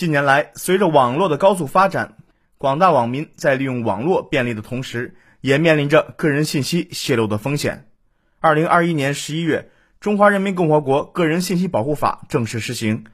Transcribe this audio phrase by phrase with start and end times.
[0.00, 2.16] 近年来，随着网络的高速发展，
[2.56, 7.86] 广大网民在利用网络便利的同时，也面临着个人信息泄露的风险。
[8.38, 9.68] 二零二一年十一月，
[10.00, 13.04] 《中华人民共和国个人信息保护法》正式施行。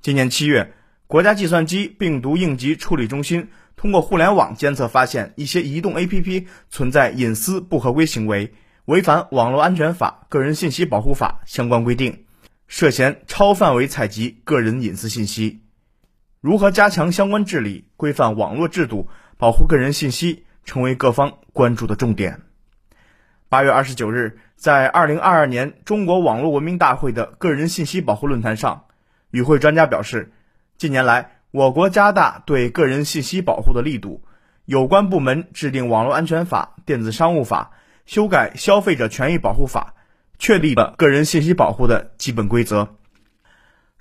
[0.00, 0.72] 今年七月，
[1.06, 8.54] 国家计算机病毒应急处理中心通过互联网监测发现，一些移动 APP 存在隐私不合规行为，
[8.86, 12.24] 违反《网络安全法》《个人信息保护法》相关规定，
[12.66, 15.59] 涉嫌超范围采集个人隐私信息。
[16.40, 22.40] 如何加强相关治理、规范网络制度、保护个人信息，成为各方关注的重点。
[23.50, 28.84] 八月二十九日，在二零二二年中国网络文明大会的个人信息保护论坛上，
[29.30, 30.32] 与会专家表示，
[30.78, 34.24] 近年来我国加大对个人信息保护的力度，
[34.64, 37.72] 有关部门制定《网络安全法》《电子商务法》，
[38.10, 39.94] 修改《消费者权益保护法》，
[40.38, 42.96] 确立了个人信息保护的基本规则。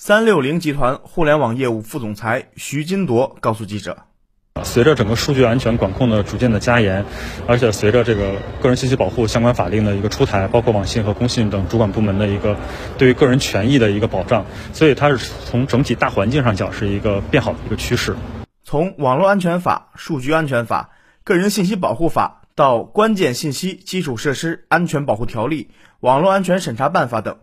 [0.01, 3.97] 三六零集团互联网业务副总裁徐金铎告诉记者
[4.63, 7.03] ：“随着整个数据安全管控的逐渐的加严，
[7.49, 12.55] 而且随着这个个人信息保护相关法令的一个出台，包括网信和工信等主管部门的一个
[12.97, 18.15] 对于个人权益的一个保障，所以它是从整体大环境上讲是一个变好的一个趋势。
[18.63, 20.91] 从网络安全法、数据安全法、
[21.25, 27.39] 个人信息保护法到关键信息基础设施安全保护条例、网络安全审查办法等。”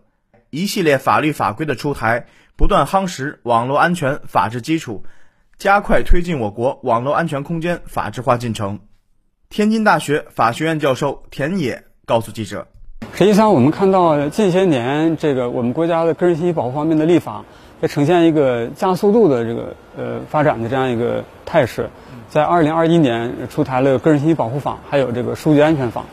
[0.49, 2.27] 一系列法律法规的出台，
[2.57, 5.03] 不断夯实网络安全法治基础，
[5.59, 8.79] 加快推进我国网络安全空间法治化进程。
[9.47, 12.65] 天津大学法学院教授田野告诉记者
[13.13, 17.45] ：“实际上，我们看到近些年这个我们国家的个人信息保护方面的立法，
[17.79, 21.91] 在呈现一个加速度的这个呃发展的这样一个态势。
[22.27, 26.05] 在二零二一年出台了个人信息保护法，还有这个数据安全法，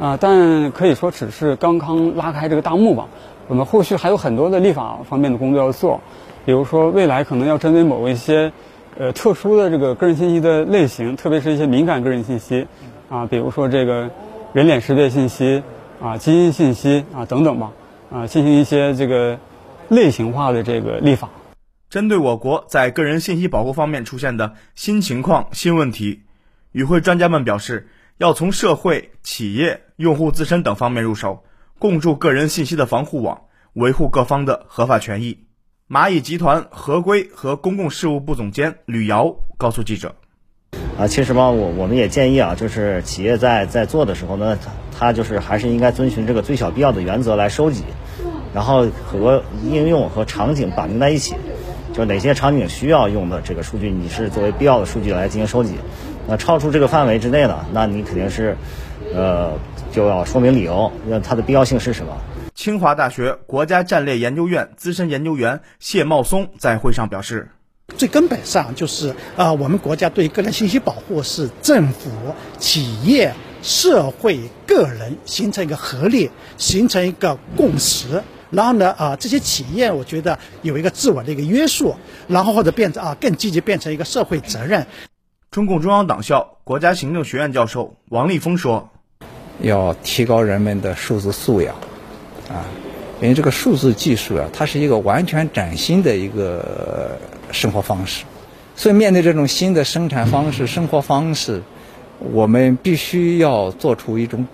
[0.00, 3.08] 啊，但可以说只是刚刚拉开这个大幕吧。”
[3.48, 6.00] 我们后续还有很多的立法方面的工作要做，
[6.46, 8.52] 比如说未来可能要针对某一些，
[8.96, 12.66] 呃特殊的这个个人信息的类型，特别是一些敏感个人信息，
[13.10, 14.10] 啊，比如说这个
[14.52, 15.62] 人脸识别信息，
[16.00, 17.72] 啊，基因信息啊等等吧，
[18.10, 19.38] 啊，进行一些这个
[19.88, 21.28] 类型化的这个立法。
[21.90, 26.22] 针对我国在个人信息保护方面出现的新情况、新问题，
[26.72, 31.42] 与会专家们表示，要从社会、企业、用户自身等方面入手。
[31.82, 33.40] 共筑个人信息的防护网，
[33.72, 35.38] 维护各方的合法权益。
[35.90, 40.14] 蚂蚁集团合规和公共事务部总监吕瑶告诉记者
[40.96, 44.56] ：“啊，其实吧，我我们也建议啊，就是企业在在做的时候呢，
[44.96, 47.82] 它就是还是应该遵循这个最小必要的原则来收集，
[48.54, 51.34] 然后和应用和场景绑定在一起，
[51.92, 55.74] 就哪些场景需要用的这个数据，你是作为必要的数据来进行收集。
[56.28, 58.56] 那超出这个范围之内的，那你肯定是，
[59.14, 59.58] 呃。”
[59.92, 62.16] 就要说明理由，那它的必要性是什么？
[62.54, 67.50] 清华大学国家战略研究院资深研究员谢茂松在会上表示
[67.98, 72.10] ：“最根本上就是啊，我们国家对个人信息保护是政府、
[72.58, 78.22] 企业、社会、个人形成一个合力，形成一个共识。
[78.48, 81.96] 然后呢，啊，这些企业我觉得有一个自我的一个约束，
[82.28, 84.86] 然后或者变成啊更积极变成一个社会责任。”
[85.52, 88.88] 中共中央党校国家行政学院教授王立峰说。
[89.62, 91.74] 要提高人们的数字素养，
[92.50, 92.66] 啊，
[93.20, 97.18] 因为这个数字技术啊，它是一个完全崭新的一个
[97.52, 98.24] 生活方式，
[98.76, 101.62] 所以面对这种新的生产方式、生活方式，
[102.18, 104.46] 我们必须要做出一种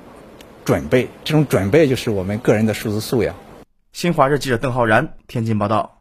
[0.65, 3.35] 准备，这种准备就是我们个人的数字素养。
[3.93, 5.98] 新华社记者邓浩然，天津报道。